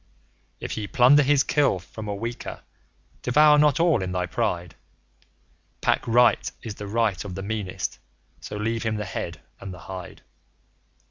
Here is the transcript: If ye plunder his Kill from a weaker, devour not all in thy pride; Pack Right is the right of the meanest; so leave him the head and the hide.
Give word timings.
If 0.59 0.77
ye 0.77 0.87
plunder 0.87 1.21
his 1.21 1.43
Kill 1.43 1.77
from 1.77 2.07
a 2.07 2.15
weaker, 2.15 2.61
devour 3.21 3.59
not 3.59 3.79
all 3.79 4.01
in 4.01 4.13
thy 4.13 4.25
pride; 4.25 4.73
Pack 5.79 6.07
Right 6.07 6.51
is 6.63 6.73
the 6.73 6.87
right 6.87 7.23
of 7.23 7.35
the 7.35 7.43
meanest; 7.43 7.99
so 8.39 8.57
leave 8.57 8.81
him 8.81 8.95
the 8.95 9.05
head 9.05 9.41
and 9.59 9.71
the 9.71 9.77
hide. 9.85 10.23